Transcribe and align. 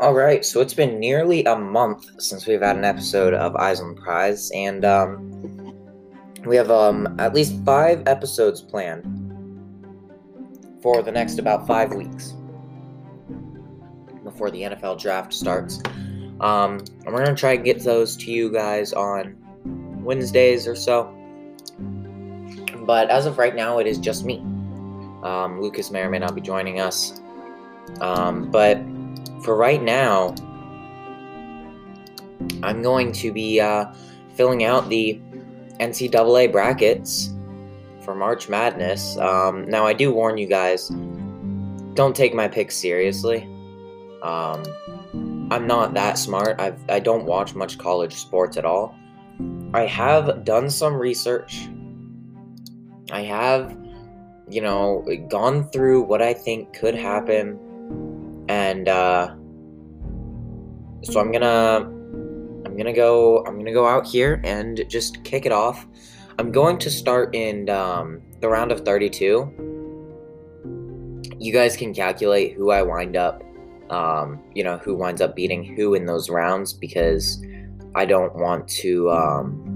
All 0.00 0.14
right, 0.14 0.42
so 0.46 0.62
it's 0.62 0.72
been 0.72 0.98
nearly 0.98 1.44
a 1.44 1.54
month 1.54 2.08
since 2.22 2.46
we've 2.46 2.62
had 2.62 2.74
an 2.74 2.86
episode 2.86 3.34
of 3.34 3.54
Eyes 3.56 3.82
on 3.82 3.94
the 3.94 4.00
Prize, 4.00 4.50
and 4.54 4.82
um, 4.82 5.74
we 6.46 6.56
have 6.56 6.70
um, 6.70 7.20
at 7.20 7.34
least 7.34 7.62
five 7.66 8.02
episodes 8.06 8.62
planned 8.62 9.04
for 10.82 11.02
the 11.02 11.12
next 11.12 11.38
about 11.38 11.66
five 11.66 11.92
weeks 11.92 12.32
before 14.24 14.50
the 14.50 14.62
NFL 14.62 14.98
draft 14.98 15.34
starts. 15.34 15.82
Um, 16.40 16.78
and 17.04 17.12
we're 17.12 17.22
gonna 17.22 17.36
try 17.36 17.52
and 17.52 17.64
get 17.64 17.84
those 17.84 18.16
to 18.16 18.32
you 18.32 18.50
guys 18.50 18.94
on 18.94 19.36
Wednesdays 20.02 20.66
or 20.66 20.76
so. 20.76 21.14
But 22.86 23.10
as 23.10 23.26
of 23.26 23.36
right 23.36 23.54
now, 23.54 23.80
it 23.80 23.86
is 23.86 23.98
just 23.98 24.24
me. 24.24 24.38
Um, 25.22 25.60
Lucas 25.60 25.90
may 25.90 26.00
or 26.00 26.08
may 26.08 26.20
not 26.20 26.34
be 26.34 26.40
joining 26.40 26.80
us. 26.80 27.20
Um, 28.00 28.50
but 28.50 28.78
for 29.42 29.56
right 29.56 29.82
now, 29.82 30.34
I'm 32.62 32.82
going 32.82 33.12
to 33.12 33.32
be 33.32 33.60
uh, 33.60 33.86
filling 34.34 34.64
out 34.64 34.88
the 34.88 35.20
NCAA 35.78 36.52
brackets 36.52 37.34
for 38.02 38.14
March 38.14 38.48
Madness. 38.48 39.16
Um, 39.18 39.64
now, 39.66 39.86
I 39.86 39.92
do 39.92 40.12
warn 40.12 40.38
you 40.38 40.46
guys 40.46 40.90
don't 41.94 42.14
take 42.14 42.34
my 42.34 42.48
picks 42.48 42.76
seriously. 42.76 43.42
Um, 44.22 44.62
I'm 45.50 45.66
not 45.66 45.94
that 45.94 46.18
smart. 46.18 46.60
I've, 46.60 46.78
I 46.88 47.00
don't 47.00 47.24
watch 47.24 47.54
much 47.54 47.78
college 47.78 48.14
sports 48.14 48.56
at 48.56 48.64
all. 48.64 48.94
I 49.72 49.86
have 49.86 50.44
done 50.44 50.70
some 50.70 50.94
research. 50.94 51.68
I 53.10 53.22
have, 53.22 53.76
you 54.48 54.60
know, 54.60 55.04
gone 55.28 55.68
through 55.70 56.02
what 56.02 56.22
I 56.22 56.34
think 56.34 56.72
could 56.72 56.94
happen 56.94 57.58
and 58.60 58.88
uh, 58.88 59.34
so 61.02 61.18
I'm 61.18 61.32
gonna 61.32 61.80
I'm 62.66 62.76
gonna 62.76 62.92
go 62.92 63.44
I'm 63.46 63.56
gonna 63.58 63.72
go 63.72 63.86
out 63.86 64.06
here 64.06 64.40
and 64.44 64.84
just 64.88 65.24
kick 65.24 65.46
it 65.46 65.52
off. 65.52 65.86
I'm 66.38 66.52
going 66.52 66.78
to 66.78 66.90
start 66.90 67.34
in 67.34 67.68
um, 67.70 68.22
the 68.40 68.48
round 68.48 68.72
of 68.72 68.80
32. 68.80 69.28
You 71.38 71.52
guys 71.52 71.76
can 71.76 71.92
calculate 71.94 72.54
who 72.54 72.70
I 72.70 72.82
wind 72.82 73.16
up, 73.16 73.42
um, 73.90 74.42
you 74.54 74.64
know, 74.64 74.78
who 74.78 74.94
winds 74.94 75.20
up 75.20 75.34
beating 75.36 75.64
who 75.64 75.94
in 75.94 76.06
those 76.06 76.30
rounds 76.30 76.72
because 76.72 77.42
I 77.94 78.04
don't 78.04 78.34
want 78.36 78.68
to. 78.68 79.10
Um, 79.10 79.66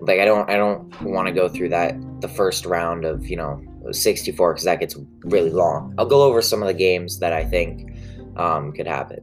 like 0.00 0.20
I 0.20 0.24
don't 0.24 0.48
I 0.50 0.56
don't 0.56 1.02
want 1.02 1.28
to 1.28 1.32
go 1.32 1.48
through 1.48 1.70
that 1.70 1.94
the 2.20 2.28
first 2.28 2.66
round 2.66 3.04
of 3.04 3.26
you 3.26 3.36
know 3.36 3.62
64 3.92 4.52
because 4.52 4.64
that 4.64 4.80
gets 4.80 4.96
really 5.24 5.50
long. 5.50 5.94
I'll 5.98 6.06
go 6.06 6.22
over 6.22 6.40
some 6.42 6.62
of 6.62 6.68
the 6.68 6.74
games 6.74 7.18
that 7.18 7.32
I 7.32 7.44
think 7.44 7.96
um, 8.36 8.72
could 8.72 8.86
happen. 8.86 9.20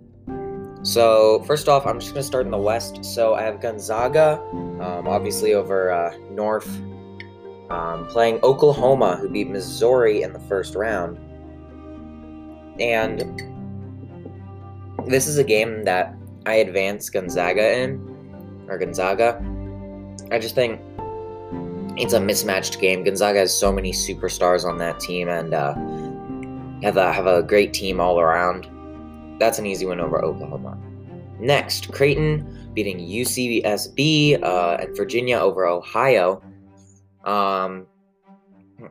So 0.84 1.44
first 1.44 1.70
off, 1.70 1.86
I'm 1.86 2.00
just 2.00 2.14
gonna 2.14 2.24
start 2.24 2.46
in 2.46 2.52
the 2.52 2.58
West. 2.58 3.06
So 3.06 3.36
I 3.36 3.44
have 3.44 3.62
Gonzaga, 3.62 4.42
um, 4.52 5.08
obviously 5.08 5.54
over 5.54 5.92
uh, 5.92 6.18
North, 6.32 6.70
um, 7.70 8.08
playing 8.08 8.40
Oklahoma, 8.44 9.18
who 9.18 9.30
beat 9.30 9.50
Missouri 9.50 10.24
in 10.24 10.34
the 10.34 10.40
first 10.40 10.76
round, 10.76 11.20
and 12.80 13.44
this 15.08 15.28
is 15.28 15.38
a 15.38 15.44
game 15.44 15.84
that 15.84 16.16
I 16.46 16.56
advanced 16.56 17.14
Gonzaga 17.14 17.80
in, 17.80 18.66
or 18.68 18.78
Gonzaga. 18.80 19.40
I 20.32 20.40
just 20.40 20.56
think 20.56 20.82
it's 21.98 22.14
a 22.14 22.20
mismatched 22.20 22.80
game. 22.80 23.04
Gonzaga 23.04 23.40
has 23.40 23.58
so 23.58 23.72
many 23.72 23.92
superstars 23.92 24.66
on 24.66 24.78
that 24.78 25.00
team 25.00 25.28
and 25.30 25.54
uh, 25.54 25.74
have 26.82 26.98
a 26.98 27.12
have 27.12 27.28
a 27.28 27.44
great 27.44 27.74
team 27.74 28.00
all 28.00 28.20
around. 28.20 28.68
That's 29.40 29.60
an 29.60 29.66
easy 29.66 29.86
win 29.86 30.00
over 30.00 30.24
Oklahoma. 30.24 30.78
Next, 31.40 31.92
Creighton 31.92 32.72
beating 32.74 33.00
UCSB 33.00 34.44
uh, 34.44 34.78
and 34.80 34.96
Virginia 34.96 35.38
over 35.38 35.66
Ohio. 35.66 36.42
Um, 37.26 37.88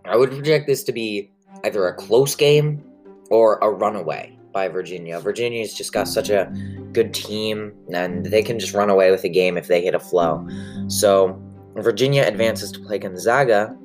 I 0.04 0.16
would 0.16 0.30
project 0.30 0.66
this 0.66 0.82
to 0.84 0.92
be 0.92 1.30
either 1.64 1.86
a 1.86 1.94
close 1.94 2.34
game 2.34 2.82
or 3.30 3.58
a 3.58 3.70
runaway 3.70 4.36
by 4.52 4.68
Virginia. 4.68 5.20
Virginia's 5.20 5.74
just 5.74 5.92
got 5.92 6.08
such 6.08 6.30
a 6.30 6.52
good 6.92 7.14
team, 7.14 7.72
and 7.92 8.26
they 8.26 8.42
can 8.42 8.58
just 8.58 8.74
run 8.74 8.90
away 8.90 9.10
with 9.10 9.22
the 9.22 9.28
game 9.28 9.56
if 9.56 9.68
they 9.68 9.80
hit 9.80 9.94
a 9.94 10.00
flow. 10.00 10.46
So 10.88 11.40
Virginia 11.76 12.24
advances 12.24 12.72
to 12.72 12.80
play 12.80 12.98
Gonzaga 12.98 13.76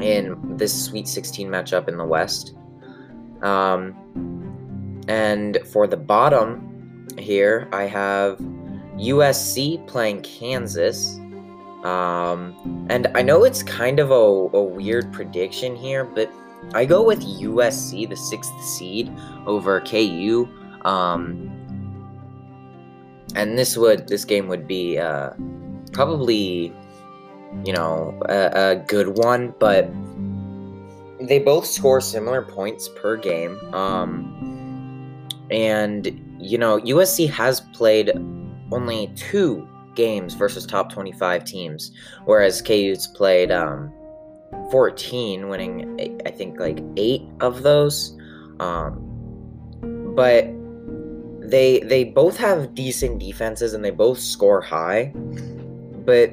in 0.00 0.56
this 0.56 0.84
Sweet 0.84 1.08
16 1.08 1.48
matchup 1.48 1.88
in 1.88 1.96
the 1.96 2.04
West. 2.04 2.54
Um, 3.42 5.02
and 5.08 5.58
for 5.66 5.86
the 5.86 5.96
bottom 5.96 7.06
here, 7.18 7.68
I 7.72 7.84
have 7.84 8.38
USC 8.96 9.86
playing 9.86 10.22
Kansas. 10.22 11.18
Um, 11.84 12.86
and 12.88 13.08
I 13.14 13.22
know 13.22 13.44
it's 13.44 13.62
kind 13.62 14.00
of 14.00 14.10
a, 14.10 14.14
a 14.14 14.62
weird 14.62 15.12
prediction 15.12 15.76
here, 15.76 16.04
but 16.04 16.30
I 16.72 16.86
go 16.86 17.02
with 17.02 17.20
USC, 17.20 18.08
the 18.08 18.16
sixth 18.16 18.58
seed, 18.62 19.12
over 19.46 19.80
KU. 19.82 20.48
Um, 20.86 21.50
and 23.34 23.58
this 23.58 23.76
would 23.76 24.08
this 24.08 24.24
game 24.24 24.48
would 24.48 24.66
be 24.66 24.98
uh, 24.98 25.30
probably 25.92 26.72
you 27.64 27.72
know, 27.72 28.18
a, 28.28 28.70
a 28.70 28.76
good 28.76 29.18
one, 29.18 29.54
but 29.58 29.88
they 31.20 31.38
both 31.38 31.66
score 31.66 32.00
similar 32.00 32.42
points 32.42 32.88
per 32.96 33.16
game. 33.16 33.58
Um, 33.74 35.28
and, 35.50 36.06
you 36.38 36.58
know, 36.58 36.80
USC 36.80 37.28
has 37.30 37.60
played 37.72 38.10
only 38.72 39.12
two 39.14 39.68
games 39.94 40.34
versus 40.34 40.66
top 40.66 40.92
25 40.92 41.44
teams, 41.44 41.92
whereas 42.24 42.60
KU's 42.60 43.06
played 43.06 43.50
um, 43.50 43.92
14, 44.70 45.48
winning, 45.48 46.20
I 46.26 46.30
think, 46.30 46.58
like 46.58 46.80
eight 46.96 47.22
of 47.40 47.62
those. 47.62 48.16
Um, 48.60 49.00
but 50.14 50.48
they 51.40 51.80
they 51.80 52.04
both 52.04 52.36
have 52.38 52.74
decent 52.74 53.18
defenses 53.18 53.74
and 53.74 53.84
they 53.84 53.90
both 53.90 54.18
score 54.18 54.60
high, 54.60 55.12
but 56.04 56.32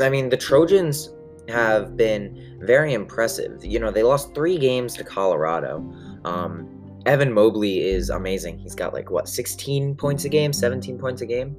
I 0.00 0.08
mean, 0.08 0.28
the 0.28 0.36
Trojans 0.36 1.10
have 1.48 1.96
been 1.96 2.58
very 2.62 2.92
impressive. 2.92 3.64
You 3.64 3.78
know, 3.78 3.90
they 3.90 4.02
lost 4.02 4.34
three 4.34 4.58
games 4.58 4.94
to 4.94 5.04
Colorado. 5.04 5.78
Um, 6.24 6.68
Evan 7.06 7.32
Mobley 7.32 7.80
is 7.80 8.10
amazing. 8.10 8.58
He's 8.58 8.74
got 8.74 8.92
like 8.92 9.10
what 9.10 9.28
16 9.28 9.94
points 9.96 10.24
a 10.24 10.28
game, 10.28 10.52
17 10.52 10.98
points 10.98 11.22
a 11.22 11.26
game. 11.26 11.56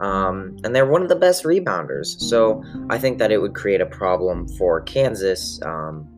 Um, 0.00 0.56
and 0.64 0.74
they're 0.74 0.86
one 0.86 1.02
of 1.02 1.08
the 1.08 1.16
best 1.16 1.44
rebounders. 1.44 2.20
So 2.20 2.62
I 2.90 2.98
think 2.98 3.18
that 3.18 3.32
it 3.32 3.38
would 3.38 3.54
create 3.54 3.80
a 3.80 3.86
problem 3.86 4.48
for 4.48 4.80
Kansas. 4.82 5.60
Um, 5.62 6.08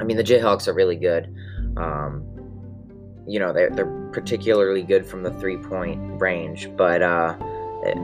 I 0.00 0.04
mean, 0.04 0.16
the 0.16 0.24
Jayhawks 0.24 0.68
are 0.68 0.74
really 0.74 0.96
good. 0.96 1.34
Um, 1.76 2.24
you 3.26 3.38
know, 3.38 3.52
they're, 3.52 3.70
they're 3.70 4.10
particularly 4.12 4.82
good 4.82 5.06
from 5.06 5.22
the 5.22 5.30
three 5.32 5.56
point 5.56 6.20
range, 6.20 6.70
but, 6.76 7.02
uh, 7.02 7.36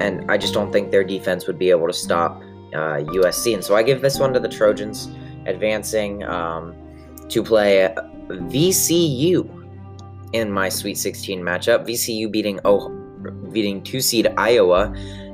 and 0.00 0.31
I 0.31 0.38
just 0.38 0.55
don't 0.55 0.72
think 0.72 0.91
their 0.91 1.05
defense 1.05 1.47
would 1.47 1.59
be 1.59 1.70
able 1.70 1.87
to 1.87 1.93
stop 1.93 2.43
uh, 2.75 3.05
USC. 3.15 3.55
And 3.55 3.65
so 3.65 3.75
I 3.75 3.83
give 3.83 4.01
this 4.01 4.19
one 4.19 4.33
to 4.33 4.41
the 4.41 4.49
Trojans, 4.49 5.09
advancing 5.47 6.25
um, 6.25 6.75
to 7.29 7.43
play 7.43 7.95
VCU 8.29 9.55
in 10.33 10.51
my 10.51 10.69
Sweet 10.69 10.99
16 10.99 11.41
matchup. 11.41 11.87
VCU 11.87 12.31
beating 12.31 12.61
oh, 12.65 12.91
beating 13.53 13.83
two 13.83 14.01
seed 14.01 14.33
Iowa, 14.37 14.89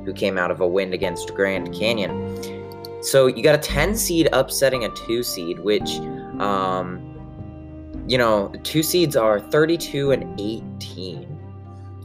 who 0.05 0.13
came 0.13 0.37
out 0.37 0.51
of 0.51 0.61
a 0.61 0.67
win 0.67 0.93
against 0.93 1.33
Grand 1.33 1.73
Canyon. 1.73 3.03
So 3.03 3.27
you 3.27 3.43
got 3.43 3.55
a 3.55 3.59
10 3.59 3.95
seed 3.95 4.29
upsetting 4.33 4.85
a 4.85 4.89
two 4.89 5.21
seed, 5.21 5.59
which, 5.59 5.89
um, 6.39 6.99
you 8.07 8.17
know, 8.17 8.51
two 8.63 8.81
seeds 8.81 9.15
are 9.15 9.39
32 9.39 10.11
and 10.11 10.39
18 10.39 11.34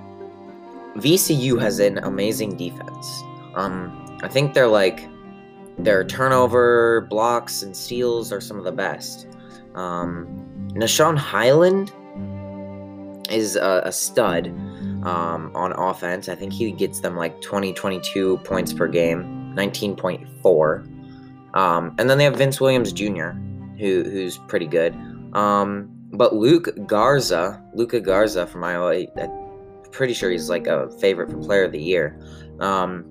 VCU 0.97 1.59
has 1.61 1.79
an 1.79 1.99
amazing 1.99 2.57
defense. 2.57 3.23
Um, 3.55 4.19
I 4.23 4.27
think 4.27 4.53
they're 4.53 4.67
like 4.67 5.07
their 5.77 6.03
turnover, 6.03 7.07
blocks, 7.09 7.61
and 7.61 7.77
steals 7.77 8.31
are 8.31 8.41
some 8.41 8.57
of 8.57 8.63
the 8.63 8.71
best. 8.71 9.27
Um, 9.75 10.25
Nah'Shon 10.73 11.17
Hyland 11.17 11.91
is 13.29 13.55
a, 13.55 13.83
a 13.85 13.91
stud 13.91 14.47
um, 15.03 15.51
on 15.53 15.71
offense. 15.73 16.29
I 16.29 16.35
think 16.35 16.53
he 16.53 16.71
gets 16.71 17.01
them 17.01 17.15
like 17.15 17.39
20, 17.41 17.73
22 17.73 18.37
points 18.39 18.73
per 18.73 18.87
game, 18.87 19.53
19.4. 19.55 20.96
Um, 21.57 21.95
and 21.97 22.07
then 22.07 22.19
they 22.19 22.23
have 22.23 22.35
Vince 22.35 22.61
Williams 22.61 22.93
Jr., 22.93 23.29
who, 23.79 24.03
who's 24.03 24.37
pretty 24.37 24.67
good. 24.67 24.93
Um, 25.33 25.89
but 26.13 26.35
Luke 26.35 26.69
Garza, 26.85 27.59
Luka 27.73 27.99
Garza 27.99 28.45
from 28.45 28.63
Iowa, 28.63 28.91
I, 28.91 29.07
am 29.17 29.31
pretty 29.91 30.13
sure 30.13 30.29
he's 30.29 30.51
like 30.51 30.67
a 30.67 30.87
favorite 30.99 31.31
for 31.31 31.37
Player 31.37 31.63
of 31.63 31.71
the 31.71 31.81
Year. 31.81 32.19
Um, 32.59 33.05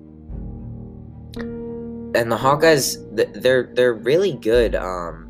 and 2.15 2.31
the 2.31 2.37
Hawkeyes, 2.37 2.97
they're 3.41 3.69
they're 3.73 3.93
really 3.93 4.33
good. 4.33 4.75
Um, 4.75 5.29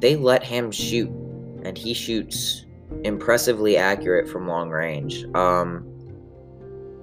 they 0.00 0.16
let 0.16 0.42
him 0.42 0.72
shoot, 0.72 1.08
and 1.62 1.78
he 1.78 1.94
shoots 1.94 2.66
impressively 3.04 3.76
accurate 3.76 4.28
from 4.28 4.48
long 4.48 4.68
range. 4.70 5.24
Um, 5.36 5.86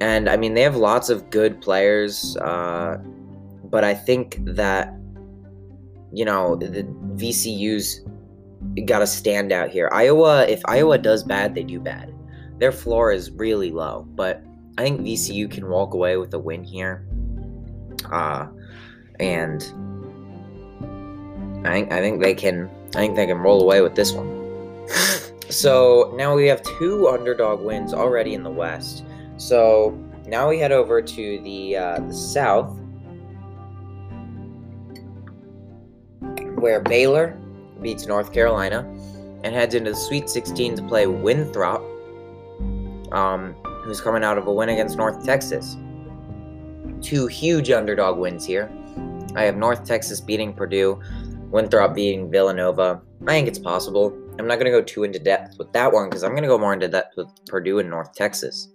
and 0.02 0.30
I 0.30 0.36
mean, 0.36 0.54
they 0.54 0.62
have 0.62 0.76
lots 0.76 1.10
of 1.10 1.30
good 1.30 1.62
players, 1.62 2.36
uh, 2.38 2.98
but 3.64 3.86
I 3.86 3.94
think 3.94 4.38
that 4.42 4.94
you 6.16 6.24
know 6.24 6.56
the 6.56 6.84
VCU's 7.16 8.02
got 8.86 9.00
to 9.00 9.08
stand 9.08 9.52
out 9.52 9.70
here. 9.70 9.90
Iowa, 9.92 10.46
if 10.48 10.62
Iowa 10.66 10.98
does 10.98 11.24
bad, 11.24 11.54
they 11.54 11.64
do 11.64 11.80
bad. 11.80 12.14
Their 12.58 12.72
floor 12.72 13.12
is 13.12 13.32
really 13.32 13.70
low, 13.70 14.08
but 14.16 14.42
I 14.78 14.84
think 14.84 15.02
VCU 15.02 15.52
can 15.52 15.68
walk 15.68 15.94
away 15.94 16.16
with 16.18 16.34
a 16.34 16.40
win 16.40 16.64
here. 16.64 17.06
Uh, 18.12 18.48
and 19.20 19.62
I 21.66 21.72
think 21.74 21.92
I 21.92 22.00
think 22.00 22.22
they 22.22 22.34
can 22.34 22.70
I 22.96 23.00
think 23.00 23.16
they 23.18 23.26
can 23.26 23.40
roll 23.40 23.62
away 23.62 23.82
with 23.82 23.96
this 23.96 24.14
one. 24.14 24.88
so 25.50 26.14
now 26.16 26.34
we 26.34 26.48
have 26.48 26.62
two 26.80 27.10
underdog 27.10 27.62
wins 27.62 27.94
already 27.94 28.34
in 28.34 28.44
the 28.44 28.50
West. 28.50 29.04
So 29.38 29.98
now 30.26 30.50
we 30.50 30.60
head 30.60 30.72
over 30.72 31.02
to 31.02 31.42
the 31.42 31.76
uh, 31.76 32.00
the 32.00 32.14
South, 32.14 32.80
where 36.66 36.80
Baylor 36.80 37.38
beats 37.80 38.08
North 38.08 38.34
Carolina 38.34 38.80
and 39.44 39.54
heads 39.54 39.76
into 39.76 39.92
the 39.92 39.96
Sweet 39.96 40.28
16 40.28 40.78
to 40.78 40.82
play 40.82 41.06
Winthrop, 41.06 41.80
um, 43.12 43.54
who's 43.84 44.02
coming 44.02 44.24
out 44.24 44.40
of 44.40 44.48
a 44.48 44.52
win 44.52 44.70
against 44.70 44.98
North 44.98 45.24
Texas. 45.24 45.78
Two 47.04 47.28
huge 47.28 47.70
underdog 47.70 48.18
wins 48.18 48.48
here. 48.48 48.72
I 49.36 49.44
have 49.44 49.58
North 49.58 49.86
Texas 49.86 50.20
beating 50.20 50.56
Purdue, 50.56 51.00
Winthrop 51.52 51.94
beating 51.94 52.32
Villanova. 52.32 53.00
I 53.22 53.26
think 53.26 53.48
it's 53.48 53.60
possible. 53.60 54.12
I'm 54.40 54.48
not 54.48 54.56
going 54.56 54.66
to 54.66 54.72
go 54.72 54.82
too 54.82 55.04
into 55.04 55.20
depth 55.20 55.60
with 55.60 55.72
that 55.74 55.94
one 55.94 56.10
because 56.10 56.24
I'm 56.24 56.32
going 56.32 56.42
to 56.42 56.50
go 56.50 56.58
more 56.58 56.74
into 56.74 56.88
depth 56.88 57.16
with 57.16 57.28
Purdue 57.46 57.78
and 57.78 57.92
North 57.92 58.12
Texas. 58.16 58.70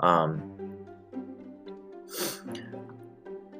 Um, 0.00 0.58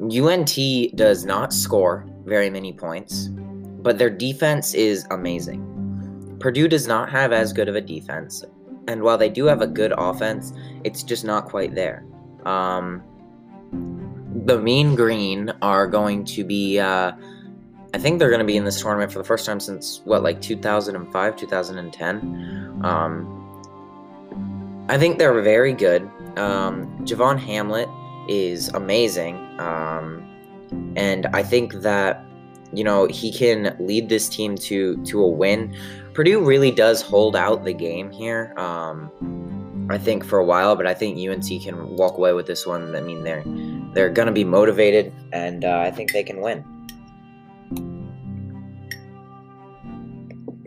UNT 0.02 0.58
does 0.96 1.24
not 1.24 1.54
score 1.54 2.06
very 2.26 2.50
many 2.50 2.74
points, 2.74 3.30
but 3.82 3.98
their 3.98 4.10
defense 4.10 4.74
is 4.74 5.06
amazing. 5.10 5.66
Purdue 6.38 6.68
does 6.68 6.86
not 6.86 7.10
have 7.10 7.32
as 7.32 7.52
good 7.52 7.68
of 7.68 7.76
a 7.76 7.80
defense, 7.80 8.44
and 8.88 9.02
while 9.02 9.18
they 9.18 9.28
do 9.28 9.44
have 9.46 9.60
a 9.60 9.66
good 9.66 9.92
offense, 9.96 10.52
it's 10.84 11.02
just 11.02 11.24
not 11.24 11.46
quite 11.46 11.74
there. 11.74 12.04
Um, 12.44 13.02
the 14.44 14.60
Mean 14.60 14.94
Green 14.94 15.52
are 15.62 15.86
going 15.86 16.24
to 16.26 16.44
be. 16.44 16.78
Uh, 16.78 17.12
I 17.92 17.98
think 17.98 18.18
they're 18.18 18.30
going 18.30 18.40
to 18.40 18.46
be 18.46 18.56
in 18.56 18.64
this 18.64 18.80
tournament 18.80 19.10
for 19.12 19.18
the 19.18 19.24
first 19.24 19.44
time 19.44 19.58
since 19.58 20.00
what, 20.04 20.22
like 20.22 20.40
2005, 20.40 21.36
2010. 21.36 22.80
Um, 22.84 23.36
I 24.88 24.96
think 24.96 25.18
they're 25.18 25.40
very 25.42 25.72
good. 25.72 26.02
Um, 26.36 26.86
Javion 27.04 27.38
Hamlet 27.38 27.88
is 28.28 28.68
amazing, 28.68 29.36
um, 29.60 30.24
and 30.96 31.26
I 31.26 31.42
think 31.42 31.74
that 31.74 32.24
you 32.72 32.84
know 32.84 33.06
he 33.06 33.32
can 33.32 33.76
lead 33.78 34.08
this 34.08 34.28
team 34.28 34.56
to 34.56 35.02
to 35.04 35.22
a 35.22 35.28
win. 35.28 35.74
Purdue 36.14 36.44
really 36.44 36.70
does 36.70 37.02
hold 37.02 37.36
out 37.36 37.64
the 37.64 37.72
game 37.72 38.10
here. 38.10 38.52
Um, 38.56 39.10
I 39.90 39.98
think 39.98 40.24
for 40.24 40.38
a 40.38 40.44
while, 40.44 40.76
but 40.76 40.86
I 40.86 40.94
think 40.94 41.18
UNC 41.18 41.62
can 41.62 41.96
walk 41.96 42.16
away 42.16 42.32
with 42.32 42.46
this 42.46 42.66
one. 42.66 42.94
I 42.94 43.00
mean, 43.00 43.24
they're 43.24 43.44
they're 43.94 44.10
gonna 44.10 44.32
be 44.32 44.44
motivated, 44.44 45.12
and 45.32 45.64
uh, 45.64 45.80
I 45.80 45.90
think 45.90 46.12
they 46.12 46.22
can 46.22 46.40
win. 46.40 46.64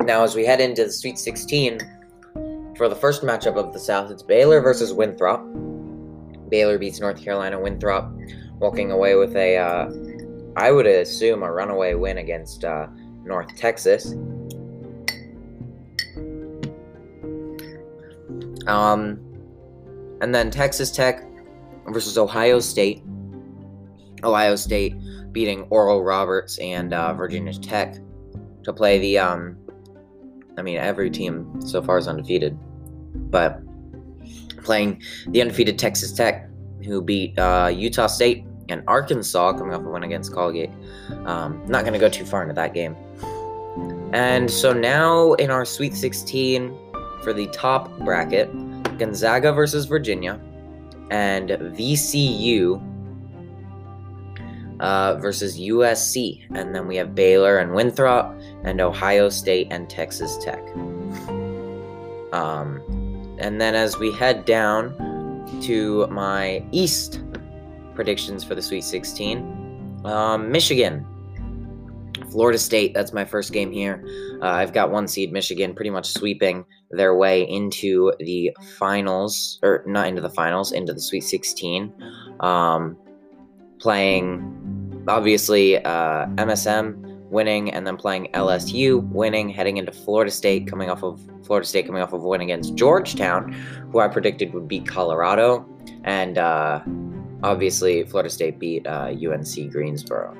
Now, 0.05 0.23
as 0.23 0.35
we 0.35 0.45
head 0.45 0.59
into 0.59 0.83
the 0.83 0.91
Sweet 0.91 1.17
16, 1.17 1.79
for 2.75 2.89
the 2.89 2.95
first 2.95 3.21
matchup 3.21 3.55
of 3.55 3.71
the 3.71 3.79
South, 3.79 4.11
it's 4.11 4.23
Baylor 4.23 4.59
versus 4.59 4.91
Winthrop. 4.91 5.41
Baylor 6.49 6.77
beats 6.77 6.99
North 6.99 7.23
Carolina. 7.23 7.59
Winthrop 7.59 8.11
walking 8.59 8.91
away 8.91 9.15
with 9.15 9.33
a, 9.37 9.57
uh, 9.57 9.89
I 10.55 10.71
would 10.71 10.85
assume, 10.85 11.43
a 11.43 11.51
runaway 11.51 11.95
win 11.95 12.19
against 12.19 12.63
uh, 12.63 12.87
North 13.23 13.55
Texas. 13.55 14.13
Um, 18.67 19.19
and 20.21 20.33
then 20.33 20.51
Texas 20.51 20.91
Tech 20.91 21.25
versus 21.87 22.17
Ohio 22.17 22.59
State. 22.59 23.03
Ohio 24.23 24.55
State 24.55 24.95
beating 25.31 25.63
Oral 25.69 26.03
Roberts 26.03 26.57
and 26.59 26.93
uh, 26.93 27.13
Virginia 27.13 27.53
Tech 27.53 27.97
to 28.63 28.71
play 28.73 28.99
the. 28.99 29.17
Um, 29.17 29.57
I 30.57 30.61
mean, 30.61 30.77
every 30.77 31.09
team 31.09 31.61
so 31.61 31.81
far 31.81 31.97
is 31.97 32.07
undefeated, 32.07 32.57
but 33.31 33.59
playing 34.63 35.01
the 35.29 35.41
undefeated 35.41 35.79
Texas 35.79 36.13
Tech, 36.13 36.47
who 36.85 37.01
beat 37.01 37.37
uh, 37.39 37.71
Utah 37.73 38.07
State 38.07 38.45
and 38.69 38.83
Arkansas, 38.87 39.53
coming 39.53 39.73
off 39.73 39.85
a 39.85 39.89
win 39.89 40.03
against 40.03 40.33
Colgate. 40.33 40.71
Um, 41.25 41.61
not 41.67 41.81
going 41.81 41.93
to 41.93 41.99
go 41.99 42.09
too 42.09 42.25
far 42.25 42.41
into 42.41 42.53
that 42.55 42.73
game. 42.73 42.95
And 44.13 44.49
so 44.49 44.73
now 44.73 45.33
in 45.33 45.49
our 45.49 45.65
Sweet 45.65 45.95
16 45.95 46.77
for 47.23 47.33
the 47.33 47.47
top 47.47 47.97
bracket, 47.99 48.51
Gonzaga 48.97 49.51
versus 49.51 49.85
Virginia, 49.85 50.39
and 51.09 51.49
VCU 51.49 52.81
uh, 54.79 55.15
versus 55.15 55.57
USC. 55.59 56.45
And 56.53 56.75
then 56.75 56.87
we 56.87 56.95
have 56.97 57.15
Baylor 57.15 57.57
and 57.57 57.73
Winthrop, 57.73 58.39
and 58.63 58.79
Ohio 58.81 59.29
State 59.29 59.67
and 59.71 59.89
Texas 59.89 60.37
Tech. 60.37 60.61
Um, 62.33 62.81
and 63.39 63.59
then 63.59 63.75
as 63.75 63.97
we 63.97 64.11
head 64.11 64.45
down 64.45 64.95
to 65.63 66.07
my 66.07 66.63
East 66.71 67.21
predictions 67.95 68.43
for 68.43 68.55
the 68.55 68.61
Sweet 68.61 68.83
16, 68.83 70.01
um, 70.05 70.51
Michigan 70.51 71.05
Florida 72.33 72.57
State, 72.57 72.95
that's 72.95 73.13
my 73.13 73.23
first 73.23 73.53
game 73.53 73.71
here. 73.71 74.03
Uh, 74.41 74.47
I've 74.47 74.73
got 74.73 74.89
one 74.89 75.07
seed 75.07 75.31
Michigan 75.31 75.75
pretty 75.75 75.91
much 75.91 76.07
sweeping 76.07 76.65
their 76.89 77.15
way 77.15 77.47
into 77.47 78.11
the 78.19 78.51
finals, 78.77 79.59
or 79.61 79.83
not 79.85 80.07
into 80.07 80.21
the 80.21 80.31
finals, 80.31 80.71
into 80.71 80.93
the 80.93 80.99
Sweet 80.99 81.21
16. 81.21 81.93
Um, 82.39 82.97
playing, 83.77 85.03
obviously, 85.07 85.77
uh, 85.85 86.25
MSM 86.37 87.03
winning, 87.29 87.71
and 87.71 87.85
then 87.85 87.97
playing 87.97 88.29
LSU 88.33 89.07
winning, 89.09 89.49
heading 89.49 89.77
into 89.77 89.91
Florida 89.91 90.31
State, 90.31 90.65
coming 90.65 90.89
off 90.89 91.03
of 91.03 91.21
Florida 91.45 91.67
State 91.67 91.85
coming 91.85 92.01
off 92.01 92.13
of 92.13 92.23
a 92.23 92.27
win 92.27 92.41
against 92.41 92.73
Georgetown, 92.73 93.53
who 93.91 93.99
I 93.99 94.07
predicted 94.07 94.53
would 94.53 94.67
beat 94.67 94.87
Colorado, 94.87 95.67
and 96.03 96.39
uh, 96.39 96.81
obviously 97.43 98.03
Florida 98.03 98.29
State 98.29 98.59
beat 98.59 98.87
UNC 98.87 99.17
uh, 99.17 99.63
Greensboro. 99.69 100.35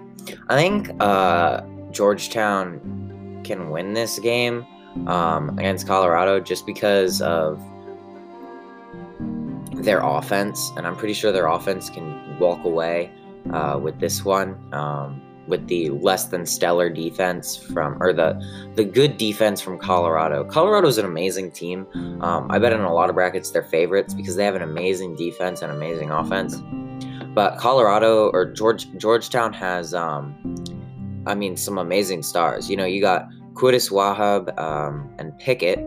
I 0.50 0.55
think 0.55 0.89
uh, 1.00 1.62
Georgetown 1.91 3.41
can 3.43 3.69
win 3.69 3.93
this 3.93 4.19
game 4.19 4.65
um, 5.07 5.57
against 5.60 5.86
Colorado 5.86 6.39
just 6.39 6.65
because 6.65 7.22
of 7.22 7.62
their 9.75 10.00
offense, 10.00 10.72
and 10.77 10.88
I'm 10.88 10.95
pretty 10.95 11.13
sure 11.13 11.31
their 11.31 11.48
offense 11.48 11.89
can 11.89 12.39
walk 12.39 12.63
away 12.63 13.12
uh, 13.51 13.79
with 13.81 14.00
this 14.00 14.24
one. 14.24 14.57
Um, 14.74 15.22
with 15.47 15.67
the 15.67 15.89
less 15.89 16.25
than 16.25 16.45
stellar 16.45 16.89
defense 16.89 17.57
from, 17.57 18.01
or 18.01 18.13
the 18.13 18.41
the 18.75 18.83
good 18.83 19.17
defense 19.17 19.62
from 19.62 19.77
Colorado. 19.77 20.43
Colorado's 20.43 20.97
an 20.97 21.05
amazing 21.05 21.51
team. 21.51 21.88
Um, 22.21 22.50
I 22.50 22.59
bet 22.59 22.73
in 22.73 22.81
a 22.81 22.93
lot 22.93 23.09
of 23.09 23.15
brackets 23.15 23.51
they're 23.51 23.63
favorites 23.63 24.13
because 24.13 24.35
they 24.35 24.45
have 24.45 24.55
an 24.55 24.62
amazing 24.62 25.15
defense 25.15 25.62
and 25.62 25.71
amazing 25.71 26.12
offense. 26.12 26.62
But 27.33 27.57
Colorado 27.57 28.29
or 28.29 28.45
George 28.45 28.88
Georgetown 28.97 29.53
has 29.53 29.93
um, 29.93 30.35
I 31.25 31.35
mean, 31.35 31.57
some 31.57 31.77
amazing 31.77 32.23
stars. 32.23 32.69
You 32.69 32.77
know, 32.77 32.85
you 32.85 33.01
got 33.01 33.29
Qudus 33.53 33.91
Wahab 33.91 34.57
um, 34.59 35.09
and 35.19 35.38
Pickett, 35.39 35.79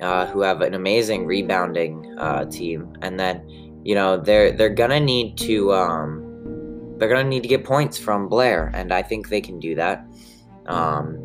uh, 0.00 0.26
who 0.26 0.40
have 0.40 0.60
an 0.60 0.74
amazing 0.74 1.26
rebounding 1.26 2.18
uh, 2.18 2.46
team, 2.46 2.96
and 3.02 3.18
then 3.20 3.48
you 3.84 3.94
know 3.94 4.16
they're 4.16 4.52
they're 4.52 4.74
gonna 4.74 5.00
need 5.00 5.36
to 5.38 5.72
they're 7.00 7.08
gonna 7.08 7.24
need 7.24 7.42
to 7.42 7.48
get 7.48 7.64
points 7.64 7.98
from 7.98 8.28
Blair, 8.28 8.70
and 8.74 8.92
I 8.92 9.02
think 9.02 9.28
they 9.28 9.40
can 9.40 9.58
do 9.58 9.74
that. 9.74 10.06
Um, 10.66 11.16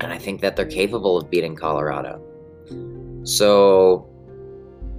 and 0.00 0.12
I 0.12 0.18
think 0.18 0.40
that 0.40 0.56
they're 0.56 0.66
capable 0.66 1.16
of 1.16 1.30
beating 1.30 1.54
Colorado. 1.54 2.20
So 3.22 4.10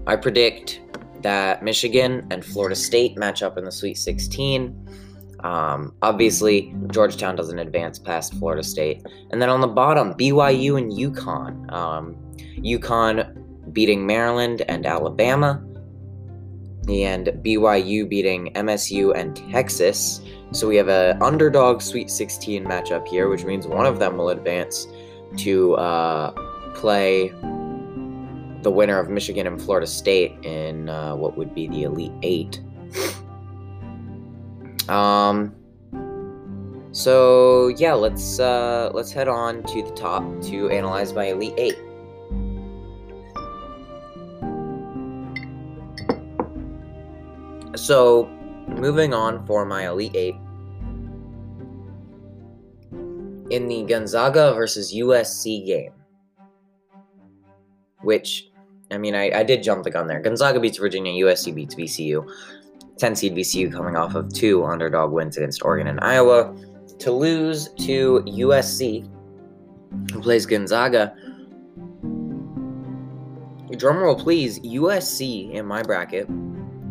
I 0.07 0.15
predict 0.15 0.81
that 1.21 1.63
Michigan 1.63 2.25
and 2.31 2.43
Florida 2.43 2.75
State 2.75 3.17
match 3.17 3.43
up 3.43 3.57
in 3.57 3.65
the 3.65 3.71
Sweet 3.71 3.97
16. 3.97 4.81
Um, 5.43 5.93
obviously, 6.01 6.73
Georgetown 6.87 7.35
doesn't 7.35 7.59
advance 7.59 7.99
past 7.99 8.33
Florida 8.35 8.63
State. 8.63 9.05
And 9.31 9.41
then 9.41 9.49
on 9.49 9.59
the 9.59 9.67
bottom, 9.67 10.13
BYU 10.13 10.77
and 10.77 10.91
UConn. 10.91 11.71
Um, 11.71 12.15
UConn 12.57 13.73
beating 13.73 14.07
Maryland 14.07 14.63
and 14.67 14.85
Alabama, 14.85 15.63
and 16.89 17.27
BYU 17.43 18.07
beating 18.07 18.51
MSU 18.53 19.15
and 19.15 19.35
Texas. 19.51 20.21
So 20.51 20.67
we 20.67 20.75
have 20.75 20.87
a 20.87 21.17
underdog 21.21 21.81
Sweet 21.81 22.09
16 22.09 22.63
matchup 22.63 23.07
here, 23.07 23.29
which 23.29 23.43
means 23.43 23.67
one 23.67 23.85
of 23.85 23.99
them 23.99 24.17
will 24.17 24.29
advance 24.29 24.87
to 25.37 25.73
uh, 25.75 26.31
play 26.73 27.29
the 28.61 28.71
winner 28.71 28.99
of 28.99 29.09
Michigan 29.09 29.47
and 29.47 29.61
Florida 29.61 29.87
State 29.87 30.33
in 30.43 30.89
uh, 30.89 31.15
what 31.15 31.37
would 31.37 31.53
be 31.53 31.67
the 31.67 31.83
Elite 31.83 32.13
Eight. 32.23 32.61
Um. 34.89 35.55
So 36.91 37.67
yeah, 37.67 37.93
let's 37.93 38.39
uh, 38.39 38.89
let's 38.93 39.11
head 39.11 39.27
on 39.27 39.63
to 39.63 39.83
the 39.83 39.91
top 39.91 40.23
to 40.43 40.69
analyze 40.69 41.13
my 41.13 41.25
Elite 41.25 41.53
Eight. 41.57 41.77
So, 47.75 48.29
moving 48.67 49.13
on 49.13 49.45
for 49.45 49.65
my 49.65 49.87
Elite 49.87 50.15
Eight. 50.15 50.35
In 53.51 53.67
the 53.67 53.83
Gonzaga 53.83 54.53
versus 54.53 54.93
USC 54.93 55.65
game, 55.65 55.93
which, 58.01 58.49
I 58.91 58.97
mean, 58.97 59.13
I, 59.13 59.39
I 59.39 59.43
did 59.43 59.61
jump 59.61 59.83
the 59.83 59.91
gun 59.91 60.07
there. 60.07 60.19
Gonzaga 60.19 60.59
beats 60.59 60.77
Virginia, 60.77 61.25
USC 61.25 61.53
beats 61.53 61.75
VCU. 61.75 62.27
10 62.97 63.15
seed 63.15 63.35
VCU 63.35 63.71
coming 63.71 63.97
off 63.97 64.15
of 64.15 64.31
two 64.33 64.63
underdog 64.63 65.11
wins 65.11 65.37
against 65.37 65.63
Oregon 65.63 65.87
and 65.87 65.99
Iowa. 65.99 66.55
To 66.99 67.11
lose 67.11 67.69
to 67.79 68.23
USC, 68.25 69.07
who 70.11 70.21
plays 70.21 70.45
Gonzaga. 70.45 71.15
Drumroll, 73.71 74.17
please. 74.17 74.59
USC 74.61 75.51
in 75.51 75.65
my 75.65 75.83
bracket 75.83 76.29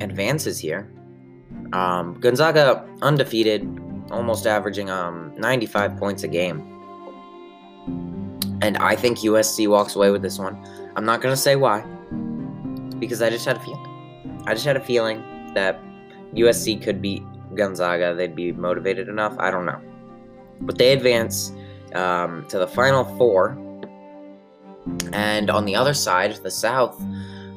advances 0.04 0.58
here. 0.58 0.90
Um, 1.72 2.18
Gonzaga 2.20 2.86
undefeated, 3.02 3.62
almost 4.10 4.46
averaging 4.46 4.90
um, 4.90 5.32
95 5.36 5.96
points 5.96 6.22
a 6.22 6.28
game. 6.28 6.70
And 8.62 8.76
I 8.78 8.94
think 8.96 9.18
USC 9.18 9.68
walks 9.68 9.96
away 9.96 10.10
with 10.10 10.22
this 10.22 10.38
one. 10.38 10.56
I'm 10.96 11.04
not 11.04 11.20
going 11.20 11.32
to 11.32 11.40
say 11.40 11.56
why, 11.56 11.80
because 12.98 13.20
I 13.20 13.30
just 13.30 13.44
had 13.44 13.56
a 13.56 13.60
feeling. 13.60 14.42
I 14.46 14.54
just 14.54 14.64
had 14.64 14.76
a 14.76 14.84
feeling 14.84 15.52
that 15.54 15.80
USC 16.34 16.82
could 16.82 17.02
beat 17.02 17.22
Gonzaga. 17.54 18.14
They'd 18.14 18.36
be 18.36 18.52
motivated 18.52 19.08
enough. 19.08 19.34
I 19.38 19.50
don't 19.50 19.66
know. 19.66 19.80
But 20.60 20.78
they 20.78 20.92
advance 20.92 21.52
um, 21.94 22.46
to 22.48 22.58
the 22.58 22.66
Final 22.66 23.04
Four. 23.16 23.58
And 25.12 25.50
on 25.50 25.64
the 25.64 25.74
other 25.74 25.94
side, 25.94 26.34
the 26.36 26.50
South, 26.50 27.00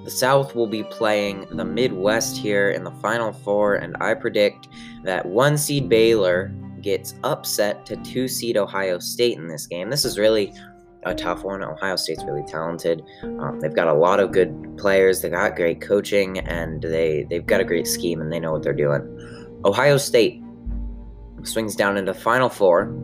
the 0.07 0.11
South 0.11 0.55
will 0.55 0.67
be 0.67 0.83
playing 0.83 1.45
the 1.51 1.65
Midwest 1.65 2.37
here 2.37 2.71
in 2.71 2.85
the 2.85 2.91
Final 3.01 3.33
Four, 3.33 3.75
and 3.75 3.93
I 3.99 4.13
predict 4.13 4.69
that 5.03 5.25
one 5.25 5.57
seed 5.57 5.89
Baylor 5.89 6.49
gets 6.79 7.15
upset 7.25 7.85
to 7.87 7.97
two 7.97 8.29
seed 8.29 8.55
Ohio 8.55 8.99
State 8.99 9.37
in 9.37 9.49
this 9.49 9.67
game. 9.67 9.89
This 9.89 10.05
is 10.05 10.17
really 10.17 10.53
a 11.03 11.13
tough 11.13 11.43
one. 11.43 11.61
Ohio 11.61 11.97
State's 11.97 12.23
really 12.23 12.45
talented. 12.47 13.03
Um, 13.21 13.59
they've 13.59 13.75
got 13.75 13.89
a 13.89 13.93
lot 13.93 14.21
of 14.21 14.31
good 14.31 14.77
players. 14.77 15.19
They 15.19 15.27
got 15.27 15.57
great 15.57 15.81
coaching, 15.81 16.39
and 16.39 16.81
they 16.81 17.27
they've 17.29 17.45
got 17.45 17.59
a 17.59 17.65
great 17.65 17.85
scheme, 17.85 18.21
and 18.21 18.31
they 18.31 18.39
know 18.39 18.53
what 18.53 18.63
they're 18.63 18.71
doing. 18.71 19.01
Ohio 19.65 19.97
State 19.97 20.41
swings 21.43 21.75
down 21.75 21.97
into 21.97 22.13
Final 22.13 22.47
Four, 22.47 22.95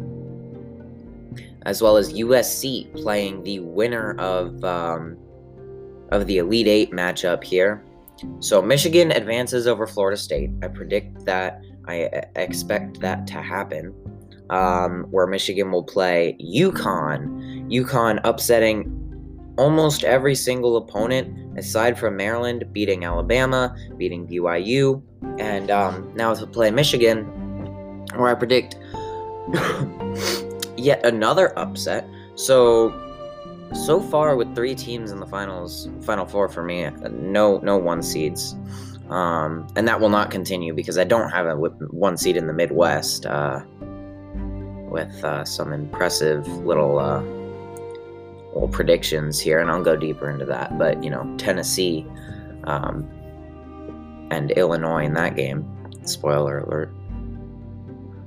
as 1.63 1.81
well 1.81 1.97
as 1.97 2.13
USC 2.13 2.93
playing 2.93 3.43
the 3.43 3.59
winner 3.59 4.17
of 4.19 4.63
um, 4.63 5.17
of 6.13 6.27
the 6.27 6.37
Elite 6.37 6.67
Eight 6.67 6.91
matchup 6.91 7.43
here. 7.43 7.83
So 8.39 8.61
Michigan 8.61 9.11
advances 9.11 9.67
over 9.67 9.87
Florida 9.87 10.17
State. 10.17 10.51
I 10.61 10.67
predict 10.67 11.25
that. 11.25 11.61
I 11.87 12.23
expect 12.35 13.01
that 13.01 13.27
to 13.27 13.33
happen. 13.33 13.93
Um, 14.49 15.05
where 15.09 15.25
Michigan 15.25 15.71
will 15.71 15.83
play 15.83 16.37
UConn. 16.39 17.69
UConn 17.69 18.19
upsetting 18.23 18.99
almost 19.57 20.03
every 20.03 20.35
single 20.35 20.77
opponent 20.77 21.57
aside 21.57 21.97
from 21.97 22.17
Maryland, 22.17 22.65
beating 22.71 23.05
Alabama, 23.05 23.75
beating 23.97 24.27
BYU, 24.27 25.01
and 25.39 25.71
um, 25.71 26.11
now 26.15 26.33
to 26.33 26.45
play 26.45 26.71
Michigan, 26.71 27.25
where 28.15 28.29
I 28.29 28.35
predict 28.35 28.77
yet 30.77 31.05
another 31.05 31.57
upset. 31.57 32.07
So 32.35 32.89
so 33.73 33.99
far 33.99 34.35
with 34.35 34.55
three 34.55 34.75
teams 34.75 35.11
in 35.11 35.19
the 35.19 35.25
finals, 35.25 35.89
final 36.01 36.25
four 36.25 36.47
for 36.47 36.63
me, 36.63 36.89
no 37.11 37.59
no 37.59 37.77
one 37.77 38.01
seeds, 38.01 38.55
um, 39.09 39.67
and 39.75 39.87
that 39.87 39.99
will 39.99 40.09
not 40.09 40.31
continue 40.31 40.73
because 40.73 40.97
I 40.97 41.03
don't 41.03 41.29
have 41.29 41.45
a 41.45 41.55
one 41.55 42.17
seed 42.17 42.37
in 42.37 42.47
the 42.47 42.53
Midwest 42.53 43.25
uh, 43.25 43.61
with 44.89 45.23
uh, 45.23 45.43
some 45.43 45.73
impressive 45.73 46.47
little 46.47 46.99
uh, 46.99 47.21
little 48.53 48.69
predictions 48.69 49.39
here, 49.39 49.59
and 49.59 49.69
I'll 49.69 49.83
go 49.83 49.95
deeper 49.95 50.29
into 50.29 50.45
that. 50.45 50.77
But 50.77 51.03
you 51.03 51.09
know, 51.09 51.35
Tennessee 51.37 52.05
um, 52.65 53.09
and 54.31 54.51
Illinois 54.51 55.05
in 55.05 55.13
that 55.15 55.35
game. 55.35 55.69
Spoiler 56.05 56.59
alert. 56.59 56.93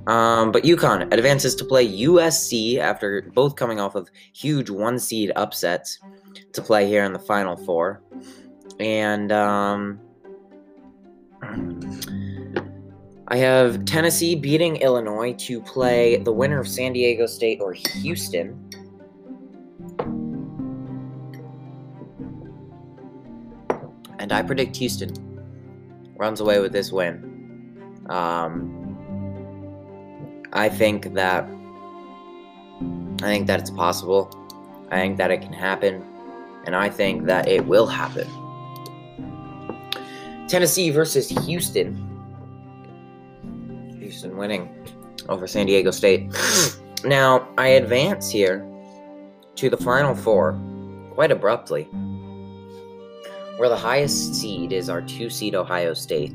Um, 0.07 0.53
but 0.53 0.63
UConn 0.63 1.13
advances 1.13 1.53
to 1.55 1.65
play 1.65 1.85
USC 1.85 2.77
after 2.77 3.23
both 3.33 3.57
coming 3.57 3.81
off 3.81 3.95
of 3.95 4.09
huge 4.33 4.69
one 4.69 4.99
seed 4.99 5.33
upsets 5.35 5.99
to 6.53 6.61
play 6.61 6.87
here 6.87 7.03
in 7.03 7.11
the 7.11 7.19
Final 7.19 7.57
Four. 7.57 8.01
And 8.79 9.33
um, 9.33 9.99
I 13.27 13.35
have 13.35 13.83
Tennessee 13.83 14.33
beating 14.35 14.77
Illinois 14.77 15.33
to 15.39 15.61
play 15.61 16.15
the 16.17 16.31
winner 16.31 16.59
of 16.61 16.69
San 16.69 16.93
Diego 16.93 17.25
State 17.25 17.59
or 17.59 17.73
Houston. 17.73 18.63
And 24.19 24.31
I 24.31 24.41
predict 24.41 24.77
Houston 24.77 25.11
runs 26.15 26.39
away 26.39 26.59
with 26.61 26.71
this 26.71 26.93
win. 26.93 28.05
Um, 28.09 28.76
I 30.53 30.69
think 30.69 31.13
that 31.13 31.49
I 33.21 33.25
think 33.25 33.47
that 33.47 33.59
it's 33.59 33.71
possible. 33.71 34.31
I 34.89 34.99
think 34.99 35.17
that 35.17 35.31
it 35.31 35.41
can 35.41 35.53
happen, 35.53 36.03
and 36.65 36.75
I 36.75 36.89
think 36.89 37.25
that 37.25 37.47
it 37.47 37.65
will 37.65 37.87
happen. 37.87 38.27
Tennessee 40.47 40.91
versus 40.91 41.29
Houston. 41.29 42.03
Houston 43.99 44.37
winning 44.37 44.69
over 45.27 45.47
San 45.47 45.65
Diego 45.65 45.91
State. 45.91 46.31
now, 47.03 47.47
I 47.57 47.69
advance 47.69 48.29
here 48.29 48.65
to 49.55 49.69
the 49.69 49.77
Final 49.77 50.15
Four 50.15 50.59
quite 51.13 51.31
abruptly, 51.31 51.83
where 53.57 53.67
the 53.67 53.75
highest 53.75 54.35
seed 54.35 54.71
is 54.71 54.89
our 54.89 55.01
two 55.01 55.29
seed 55.29 55.55
Ohio 55.55 55.93
State. 55.93 56.33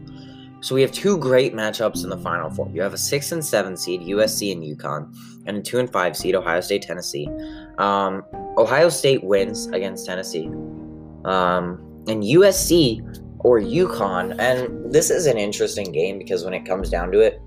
So 0.62 0.76
we 0.76 0.81
have 0.83 0.92
two 0.92 1.19
great 1.19 1.54
matchups 1.54 2.04
in 2.04 2.11
the 2.11 2.16
Final 2.16 2.49
Four. 2.49 2.71
You 2.73 2.83
have 2.83 2.95
a 2.95 2.99
six 2.99 3.33
and 3.33 3.45
seven 3.45 3.76
seed 3.76 4.02
USC 4.02 4.52
and 4.52 4.62
UConn, 4.62 5.12
and 5.47 5.57
a 5.57 5.61
two 5.61 5.81
and 5.81 5.90
five 5.90 6.16
seed 6.16 6.37
Ohio 6.37 6.61
State 6.61 6.83
Tennessee. 6.83 7.28
Um, 7.78 8.23
Ohio 8.57 8.88
State 8.88 9.25
wins 9.25 9.66
against 9.66 10.07
Tennessee, 10.07 10.47
um, 11.25 11.83
and 12.07 12.23
USC 12.23 13.02
or 13.40 13.61
UConn. 13.61 14.38
And 14.38 14.92
this 14.92 15.11
is 15.11 15.26
an 15.26 15.37
interesting 15.37 15.90
game 15.90 16.16
because 16.16 16.45
when 16.45 16.54
it 16.54 16.64
comes 16.64 16.90
down 16.90 17.11
to 17.11 17.19
it, 17.19 17.42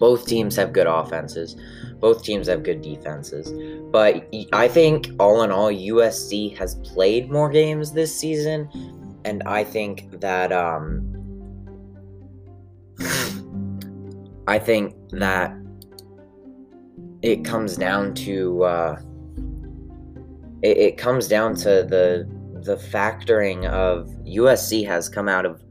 both 0.00 0.26
teams 0.26 0.56
have 0.56 0.72
good 0.72 0.88
offenses. 0.88 1.56
Both 2.00 2.24
teams 2.24 2.48
have 2.48 2.64
good 2.64 2.82
defenses. 2.82 3.52
But 3.92 4.28
I 4.52 4.66
think, 4.66 5.10
all 5.20 5.42
in 5.42 5.52
all, 5.52 5.70
USC 5.70 6.56
has 6.58 6.74
played 6.76 7.30
more 7.30 7.48
games 7.48 7.92
this 7.92 8.14
season. 8.14 8.68
And 9.24 9.44
I 9.44 9.62
think 9.62 10.20
that 10.20 10.52
um, 10.52 11.23
I 14.46 14.58
think 14.58 14.94
that 15.10 15.56
it 17.22 17.44
comes 17.44 17.76
down 17.76 18.14
to 18.14 18.64
uh, 18.64 19.00
it, 20.62 20.76
it 20.76 20.98
comes 20.98 21.28
down 21.28 21.54
to 21.56 21.86
the 21.88 22.28
the 22.62 22.76
factoring 22.76 23.66
of 23.66 24.08
USC 24.26 24.86
has 24.86 25.08
come 25.08 25.28
out 25.28 25.46
of 25.46 25.62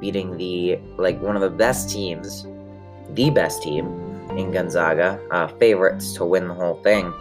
beating 0.00 0.36
the 0.36 0.78
like 0.96 1.20
one 1.22 1.36
of 1.36 1.42
the 1.42 1.50
best 1.50 1.90
teams 1.90 2.46
the 3.14 3.30
best 3.30 3.62
team 3.62 3.86
in 4.36 4.50
Gonzaga, 4.50 5.20
uh, 5.30 5.48
favorites 5.58 6.12
to 6.14 6.24
win 6.24 6.48
the 6.48 6.54
whole 6.54 6.76
thing. 6.82 7.12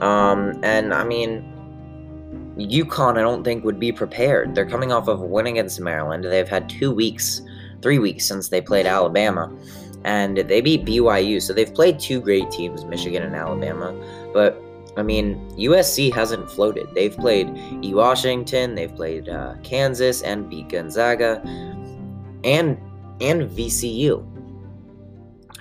Um, 0.00 0.58
and 0.62 0.92
I 0.92 1.04
mean, 1.04 1.44
UConn, 2.56 3.18
I 3.18 3.20
don't 3.20 3.44
think 3.44 3.64
would 3.64 3.78
be 3.78 3.92
prepared. 3.92 4.54
They're 4.54 4.68
coming 4.68 4.92
off 4.92 5.08
of 5.08 5.20
a 5.20 5.26
win 5.26 5.46
against 5.46 5.80
Maryland. 5.80 6.24
They've 6.24 6.48
had 6.48 6.68
two 6.68 6.92
weeks, 6.92 7.42
three 7.82 7.98
weeks 7.98 8.26
since 8.26 8.48
they 8.48 8.60
played 8.60 8.86
Alabama, 8.86 9.54
and 10.04 10.38
they 10.38 10.60
beat 10.60 10.84
BYU. 10.84 11.40
So 11.42 11.52
they've 11.52 11.72
played 11.72 11.98
two 11.98 12.20
great 12.20 12.50
teams, 12.50 12.84
Michigan 12.84 13.22
and 13.22 13.34
Alabama. 13.34 13.94
But 14.32 14.60
I 14.96 15.02
mean, 15.02 15.36
USC 15.56 16.12
hasn't 16.12 16.50
floated. 16.50 16.88
They've 16.94 17.16
played 17.16 17.48
E. 17.82 17.94
Washington, 17.94 18.74
they've 18.74 18.94
played 18.94 19.28
uh, 19.28 19.54
Kansas, 19.62 20.22
and 20.22 20.48
beat 20.50 20.68
Gonzaga, 20.68 21.40
and 22.44 22.78
and 23.20 23.50
VCU, 23.50 24.24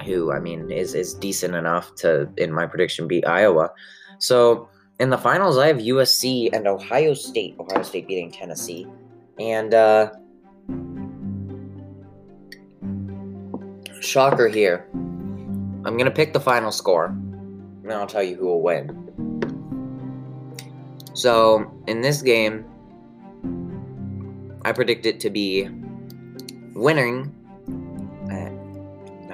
who 0.06 0.32
I 0.32 0.40
mean 0.40 0.72
is 0.72 0.96
is 0.96 1.14
decent 1.14 1.56
enough 1.56 1.94
to, 1.96 2.30
in 2.38 2.52
my 2.52 2.66
prediction, 2.66 3.08
beat 3.08 3.28
Iowa. 3.28 3.72
So 4.18 4.70
in 5.00 5.10
the 5.10 5.18
finals, 5.18 5.58
I 5.58 5.68
have 5.68 5.78
USC 5.78 6.52
and 6.54 6.68
Ohio 6.68 7.14
State. 7.14 7.56
Ohio 7.60 7.84
State 7.84 8.08
beating 8.08 8.32
Tennessee, 8.32 8.88
and 9.40 9.74
uh, 9.74 10.12
shocker 14.10 14.48
here. 14.48 14.88
I'm 14.94 15.96
gonna 15.98 16.10
pick 16.12 16.34
the 16.34 16.40
final 16.40 16.72
score, 16.72 17.06
and 17.06 17.92
I'll 17.94 18.08
tell 18.08 18.24
you 18.24 18.36
who 18.36 18.48
will 18.48 18.62
win. 18.62 19.06
So 21.14 21.72
in 21.88 22.02
this 22.02 22.22
game, 22.22 22.66
I 24.66 24.72
predict 24.72 25.06
it 25.06 25.20
to 25.22 25.30
be 25.30 25.70
winning 26.74 27.34
at 28.32 28.52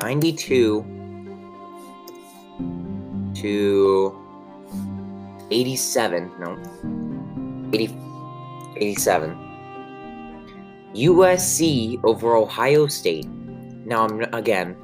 92 0.04 0.84
to 3.36 4.22
87. 5.52 6.32
No, 6.40 6.58
80, 7.74 7.98
87. 8.78 9.38
USC 10.96 12.00
over 12.04 12.36
Ohio 12.36 12.88
State. 12.88 13.28
Now, 13.86 14.06
I'm 14.06 14.22
again. 14.34 14.76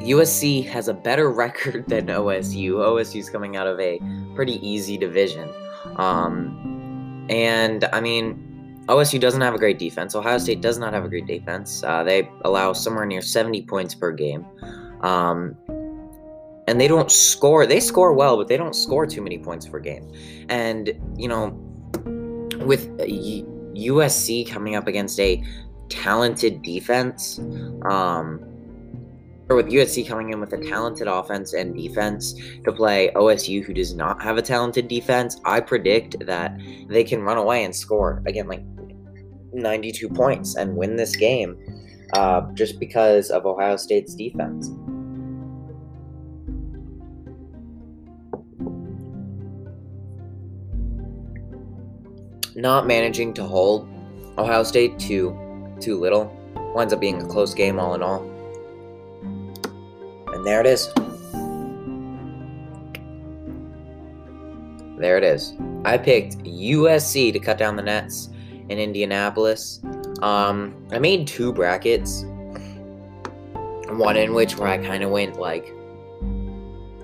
USC 0.00 0.66
has 0.68 0.88
a 0.88 0.94
better 0.94 1.30
record 1.44 1.88
than 1.88 2.06
OSU. 2.06 2.74
OSU's 2.74 3.28
coming 3.30 3.56
out 3.56 3.66
of 3.66 3.80
a 3.80 4.00
pretty 4.34 4.66
easy 4.66 4.96
division. 4.96 5.48
Um, 5.96 7.26
and 7.28 7.84
I 7.92 8.00
mean, 8.00 8.84
OSU 8.86 9.18
doesn't 9.18 9.40
have 9.40 9.54
a 9.54 9.58
great 9.58 9.78
defense. 9.78 10.14
Ohio 10.14 10.38
State 10.38 10.60
does 10.60 10.78
not 10.78 10.92
have 10.92 11.04
a 11.04 11.08
great 11.08 11.26
defense. 11.26 11.82
Uh, 11.82 12.02
they 12.04 12.30
allow 12.44 12.72
somewhere 12.72 13.06
near 13.06 13.22
70 13.22 13.62
points 13.62 13.94
per 13.94 14.12
game. 14.12 14.44
Um, 15.00 15.56
and 16.66 16.80
they 16.80 16.88
don't 16.88 17.10
score. 17.10 17.66
They 17.66 17.80
score 17.80 18.12
well, 18.12 18.36
but 18.36 18.48
they 18.48 18.56
don't 18.56 18.74
score 18.74 19.06
too 19.06 19.22
many 19.22 19.38
points 19.38 19.66
per 19.66 19.78
game. 19.78 20.10
And, 20.48 20.92
you 21.16 21.28
know, 21.28 21.48
with 22.60 22.88
USC 22.98 24.48
coming 24.48 24.74
up 24.74 24.86
against 24.86 25.18
a 25.20 25.42
talented 25.88 26.62
defense, 26.62 27.38
um, 27.84 28.40
or 29.48 29.56
with 29.56 29.66
USC 29.66 30.06
coming 30.06 30.30
in 30.30 30.40
with 30.40 30.52
a 30.52 30.58
talented 30.58 31.06
offense 31.06 31.52
and 31.52 31.76
defense 31.76 32.34
to 32.64 32.72
play 32.72 33.10
OSU, 33.14 33.62
who 33.62 33.74
does 33.74 33.94
not 33.94 34.22
have 34.22 34.38
a 34.38 34.42
talented 34.42 34.88
defense, 34.88 35.40
I 35.44 35.60
predict 35.60 36.24
that 36.26 36.58
they 36.88 37.04
can 37.04 37.22
run 37.22 37.36
away 37.36 37.64
and 37.64 37.74
score 37.74 38.22
again 38.26 38.48
like 38.48 38.62
92 39.52 40.08
points 40.08 40.56
and 40.56 40.76
win 40.76 40.96
this 40.96 41.14
game 41.14 41.56
uh, 42.14 42.42
just 42.54 42.80
because 42.80 43.30
of 43.30 43.44
Ohio 43.44 43.76
State's 43.76 44.14
defense. 44.14 44.70
Not 52.56 52.86
managing 52.86 53.34
to 53.34 53.44
hold 53.44 53.88
Ohio 54.38 54.62
State 54.62 54.98
too 54.98 55.36
too 55.80 55.98
little 55.98 56.32
winds 56.74 56.92
up 56.92 57.00
being 57.00 57.22
a 57.22 57.26
close 57.26 57.54
game 57.54 57.78
all 57.78 57.94
in 57.94 58.02
all. 58.02 58.22
And 60.32 60.44
there 60.44 60.60
it 60.60 60.66
is. 60.66 60.92
There 64.98 65.16
it 65.16 65.24
is. 65.24 65.54
I 65.84 65.98
picked 65.98 66.38
USC 66.38 67.32
to 67.32 67.38
cut 67.38 67.58
down 67.58 67.76
the 67.76 67.82
nets 67.82 68.30
in 68.68 68.78
Indianapolis. 68.78 69.80
Um, 70.22 70.74
I 70.90 70.98
made 70.98 71.26
two 71.26 71.52
brackets. 71.52 72.24
One 73.90 74.16
in 74.16 74.34
which 74.34 74.56
where 74.56 74.68
I 74.68 74.78
kind 74.78 75.02
of 75.02 75.10
went 75.10 75.38
like 75.38 75.66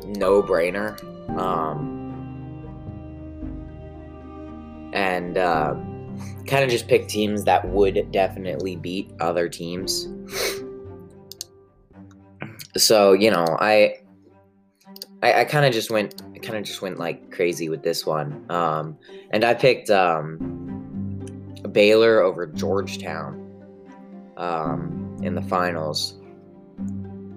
no 0.05 0.43
brainer. 0.43 0.99
Um, 1.39 2.01
and 4.93 5.39
uh, 5.39 5.75
kind 6.47 6.65
of 6.65 6.71
just 6.71 6.89
pick 6.89 7.09
teams 7.09 7.45
that 7.45 7.69
would 7.69 8.11
definitely 8.13 8.77
beat 8.77 9.13
other 9.21 9.49
teams. 9.49 10.09
So 12.77 13.13
you 13.13 13.31
know, 13.31 13.45
I 13.61 13.97
I, 15.23 15.41
I 15.41 15.45
kind 15.45 15.67
of 15.67 15.73
just 15.73 15.91
went 15.91 16.23
kind 16.43 16.57
of 16.57 16.65
just 16.65 16.83
went 16.83 16.99
like 16.99 17.31
crazy 17.31 17.69
with 17.69 17.83
this 17.83 18.07
one, 18.07 18.45
um, 18.51 18.97
and 19.31 19.45
I 19.45 19.55
picked 19.55 19.91
um, 19.91 20.39
Baylor 21.73 22.21
over 22.21 22.47
Georgetown 22.47 23.47
um, 24.37 25.17
in 25.23 25.35
the 25.35 25.43
finals. 25.43 26.15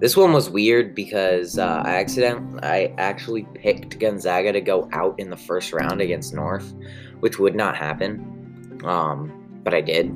This 0.00 0.16
one 0.16 0.32
was 0.32 0.50
weird 0.50 0.94
because 0.94 1.58
uh, 1.58 1.82
I 1.84 1.94
accident 1.94 2.64
I 2.64 2.94
actually 2.98 3.46
picked 3.54 3.98
Gonzaga 3.98 4.52
to 4.52 4.60
go 4.60 4.88
out 4.92 5.18
in 5.18 5.30
the 5.30 5.36
first 5.36 5.72
round 5.72 6.00
against 6.00 6.34
North, 6.34 6.74
which 7.20 7.38
would 7.38 7.54
not 7.54 7.76
happen, 7.76 8.43
um, 8.84 9.32
but 9.62 9.74
I 9.74 9.80
did, 9.80 10.06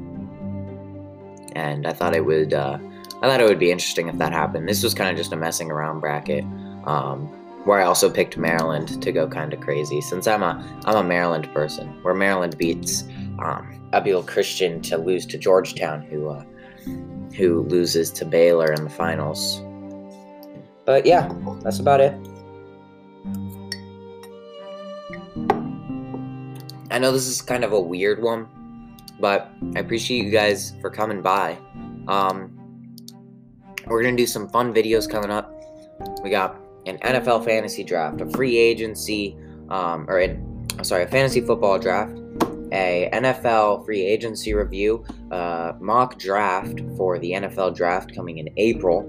and 1.53 1.87
I 1.87 1.93
thought 1.93 2.15
it 2.15 2.25
would. 2.25 2.55
Uh, 2.55 2.79
I 3.21 3.27
thought 3.27 3.41
it 3.41 3.49
would 3.49 3.59
be 3.59 3.71
interesting 3.71 4.09
if 4.09 4.19
that 4.19 4.33
happened. 4.33 4.69
This 4.69 4.83
was 4.83 4.95
kind 4.95 5.11
of 5.11 5.17
just 5.17 5.33
a 5.33 5.37
messing 5.37 5.71
around 5.71 6.01
bracket, 6.01 6.45
um, 6.85 7.27
where 7.65 7.81
I 7.81 7.85
also 7.85 8.09
picked 8.09 8.37
Maryland 8.37 9.03
to 9.03 9.13
go 9.13 9.27
kind 9.27 9.53
of 9.53 9.61
crazy 9.61 10.01
since 10.01 10.27
I'm 10.27 10.43
a 10.43 10.83
I'm 10.85 10.97
a 10.97 11.03
Maryland 11.03 11.53
person. 11.53 11.89
Where 12.03 12.15
Maryland 12.15 12.57
beats 12.57 13.03
um, 13.41 13.89
Abilene 13.93 14.27
Christian 14.27 14.81
to 14.83 14.99
lose 14.99 15.27
to 15.27 15.39
Georgetown, 15.39 16.03
who 16.03 16.29
uh, 16.29 16.45
who 17.37 17.63
loses 17.63 18.11
to 18.13 18.25
Baylor 18.25 18.73
in 18.73 18.85
the 18.85 18.91
finals. 18.91 19.63
But 20.85 21.07
yeah, 21.07 21.29
that's 21.63 21.81
about 21.81 22.01
it. 22.01 22.15
I 26.91 26.99
know 26.99 27.13
this 27.13 27.27
is 27.27 27.43
kind 27.43 27.65
of 27.65 27.73
a 27.73 27.81
weird 27.81 28.23
one, 28.23 28.49
but 29.21 29.51
I 29.75 29.81
appreciate 29.81 30.25
you 30.25 30.31
guys 30.31 30.75
for 30.81 30.91
coming 30.91 31.23
by. 31.23 31.59
Um, 32.07 32.55
we're 33.87 34.03
gonna 34.03 34.17
do 34.17 34.27
some 34.27 34.49
fun 34.49 34.73
videos 34.73 35.09
coming 35.09 35.31
up. 35.31 35.53
We 36.23 36.31
got 36.31 36.61
an 36.87 36.99
NFL 36.99 37.45
fantasy 37.45 37.85
draft, 37.85 38.21
a 38.21 38.31
free 38.31 38.57
agency, 38.57 39.37
um, 39.69 40.09
or 40.09 40.19
an, 40.19 40.67
sorry, 40.83 41.05
a 41.05 41.09
fantasy 41.09 41.41
football 41.41 41.79
draft, 41.79 42.17
a 42.73 43.09
NFL 43.13 43.85
free 43.85 44.03
agency 44.03 44.55
review, 44.55 45.05
uh, 45.31 45.73
mock 45.81 46.19
draft 46.19 46.81
for 46.97 47.19
the 47.19 47.33
NFL 47.33 47.75
draft 47.75 48.15
coming 48.15 48.39
in 48.39 48.49
April, 48.57 49.09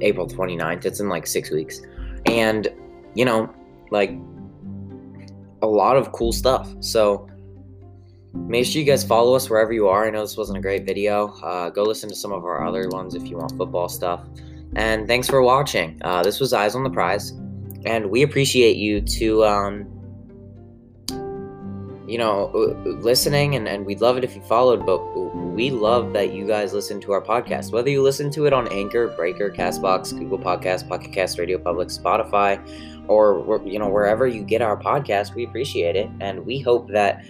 April 0.00 0.26
29th. 0.26 0.84
It's 0.84 1.00
in 1.00 1.08
like 1.08 1.26
six 1.26 1.50
weeks, 1.50 1.80
and 2.26 2.68
you 3.14 3.24
know, 3.24 3.52
like 3.90 4.10
a 5.62 5.66
lot 5.66 5.96
of 5.96 6.12
cool 6.12 6.32
stuff. 6.32 6.72
So 6.80 7.28
make 8.32 8.66
sure 8.66 8.80
you 8.80 8.86
guys 8.86 9.04
follow 9.04 9.34
us 9.34 9.48
wherever 9.48 9.72
you 9.72 9.88
are. 9.88 10.06
I 10.06 10.10
know 10.10 10.20
this 10.20 10.36
wasn't 10.36 10.58
a 10.58 10.60
great 10.60 10.84
video. 10.84 11.28
Uh, 11.42 11.70
go 11.70 11.82
listen 11.82 12.08
to 12.08 12.14
some 12.14 12.32
of 12.32 12.44
our 12.44 12.66
other 12.66 12.88
ones 12.88 13.14
if 13.14 13.28
you 13.28 13.36
want 13.36 13.56
football 13.56 13.88
stuff. 13.88 14.26
And 14.76 15.06
thanks 15.06 15.28
for 15.28 15.42
watching. 15.42 15.98
Uh, 16.02 16.22
this 16.22 16.40
was 16.40 16.52
Eyes 16.52 16.74
on 16.74 16.84
the 16.84 16.90
Prize, 16.90 17.30
and 17.84 18.10
we 18.10 18.22
appreciate 18.22 18.76
you 18.76 19.00
to, 19.00 19.44
um, 19.44 19.86
you 22.06 22.18
know, 22.18 22.50
uh, 22.54 22.88
listening, 23.00 23.54
and, 23.54 23.66
and 23.66 23.86
we'd 23.86 24.00
love 24.00 24.18
it 24.18 24.24
if 24.24 24.36
you 24.36 24.42
followed, 24.42 24.84
but 24.84 24.98
we 25.34 25.70
love 25.70 26.12
that 26.12 26.32
you 26.32 26.46
guys 26.46 26.72
listen 26.72 27.00
to 27.00 27.12
our 27.12 27.22
podcast. 27.22 27.72
Whether 27.72 27.90
you 27.90 28.02
listen 28.02 28.30
to 28.32 28.46
it 28.46 28.52
on 28.52 28.68
Anchor, 28.68 29.08
Breaker, 29.08 29.50
Castbox, 29.50 30.16
Google 30.18 30.38
Podcast, 30.38 30.88
Pocket 30.88 31.12
Cast, 31.12 31.38
Radio 31.38 31.58
Public, 31.58 31.88
Spotify, 31.88 32.60
or 33.08 33.62
you 33.64 33.78
know 33.78 33.88
wherever 33.88 34.26
you 34.26 34.42
get 34.42 34.60
our 34.60 34.76
podcast, 34.76 35.34
we 35.34 35.44
appreciate 35.44 35.96
it, 35.96 36.10
and 36.20 36.44
we 36.44 36.58
hope 36.60 36.88
that 36.90 37.24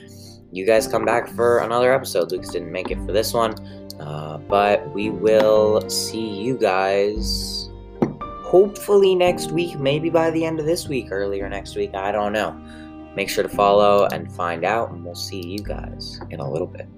you 0.53 0.65
guys 0.65 0.87
come 0.87 1.05
back 1.05 1.29
for 1.29 1.59
another 1.59 1.93
episode. 1.93 2.33
Lucas 2.33 2.51
didn't 2.51 2.73
make 2.73 2.91
it 2.91 2.99
for 3.05 3.13
this 3.13 3.33
one, 3.33 3.55
uh, 4.01 4.39
but 4.39 4.93
we 4.95 5.11
will 5.11 5.89
see 5.89 6.27
you 6.27 6.57
guys 6.57 7.69
hopefully 8.43 9.15
next 9.15 9.51
week, 9.51 9.79
maybe 9.79 10.09
by 10.09 10.31
the 10.31 10.45
end 10.45 10.59
of 10.59 10.67
this 10.67 10.89
week, 10.89 11.09
earlier 11.11 11.49
next 11.49 11.77
week. 11.77 11.95
I 11.95 12.13
don't 12.13 12.33
know. 12.33 12.53
Make 13.15 13.29
sure 13.29 13.43
to 13.43 13.49
follow 13.49 14.07
and 14.13 14.33
find 14.33 14.65
out, 14.65 14.91
and 14.91 15.05
we'll 15.05 15.15
see 15.15 15.45
you 15.45 15.59
guys 15.59 16.21
in 16.31 16.41
a 16.41 16.51
little 16.51 16.67
bit. 16.67 16.89